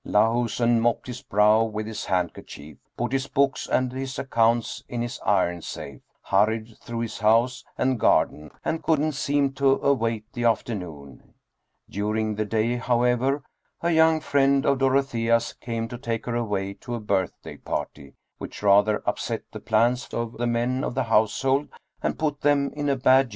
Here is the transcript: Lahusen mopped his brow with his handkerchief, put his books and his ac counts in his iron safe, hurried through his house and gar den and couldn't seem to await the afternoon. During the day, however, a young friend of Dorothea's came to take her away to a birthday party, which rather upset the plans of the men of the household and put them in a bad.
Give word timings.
Lahusen 0.03 0.79
mopped 0.79 1.05
his 1.05 1.21
brow 1.21 1.61
with 1.63 1.85
his 1.85 2.05
handkerchief, 2.05 2.75
put 2.97 3.11
his 3.11 3.27
books 3.27 3.67
and 3.67 3.91
his 3.93 4.17
ac 4.17 4.29
counts 4.31 4.83
in 4.89 4.99
his 5.03 5.19
iron 5.23 5.61
safe, 5.61 6.01
hurried 6.23 6.75
through 6.79 7.01
his 7.01 7.19
house 7.19 7.63
and 7.77 7.99
gar 7.99 8.25
den 8.25 8.49
and 8.65 8.81
couldn't 8.81 9.11
seem 9.11 9.53
to 9.53 9.73
await 9.83 10.25
the 10.33 10.43
afternoon. 10.43 11.35
During 11.87 12.33
the 12.33 12.45
day, 12.45 12.77
however, 12.77 13.43
a 13.81 13.91
young 13.91 14.21
friend 14.21 14.65
of 14.65 14.79
Dorothea's 14.79 15.53
came 15.53 15.87
to 15.89 15.99
take 15.99 16.25
her 16.25 16.33
away 16.35 16.73
to 16.81 16.95
a 16.95 16.99
birthday 16.99 17.57
party, 17.57 18.15
which 18.39 18.63
rather 18.63 19.03
upset 19.05 19.43
the 19.51 19.59
plans 19.59 20.07
of 20.15 20.33
the 20.39 20.47
men 20.47 20.83
of 20.83 20.95
the 20.95 21.03
household 21.03 21.67
and 22.01 22.17
put 22.17 22.41
them 22.41 22.71
in 22.73 22.89
a 22.89 22.95
bad. 22.95 23.29